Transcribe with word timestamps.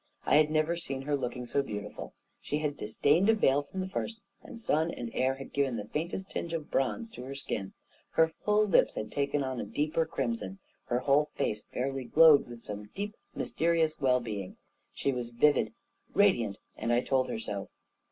I 0.25 0.37
had 0.37 0.49
never 0.49 0.75
seen 0.75 1.03
her 1.03 1.15
looking 1.15 1.45
so 1.45 1.61
beautiful. 1.61 2.15
She 2.39 2.57
had 2.57 2.75
disdained 2.75 3.29
a 3.29 3.35
veil 3.35 3.61
from 3.61 3.81
the 3.81 3.87
first, 3.87 4.19
and 4.41 4.59
sun 4.59 4.89
and 4.89 5.11
air 5.13 5.35
had 5.35 5.53
given 5.53 5.75
the 5.75 5.85
faintest 5.85 6.31
tinge 6.31 6.53
of 6.53 6.71
bronze 6.71 7.11
to 7.11 7.23
her 7.23 7.35
skin; 7.35 7.73
her 8.09 8.25
full 8.27 8.65
lips 8.65 8.95
had 8.95 9.11
taken 9.11 9.43
on 9.43 9.59
a 9.59 9.63
deeper 9.63 10.07
crimson; 10.07 10.57
her 10.85 10.97
whole 10.97 11.29
face 11.35 11.61
fairly 11.71 12.05
glowed 12.05 12.47
with 12.47 12.61
some 12.61 12.89
deep, 12.95 13.15
mys 13.35 13.53
terious 13.53 14.01
well 14.01 14.19
being. 14.19 14.57
She 14.91 15.11
was 15.11 15.29
vivid, 15.29 15.71
radiant— 16.15 16.57
and 16.79 16.91
I 16.91 17.01
told 17.01 17.29
her 17.29 17.37
so. 17.37 17.69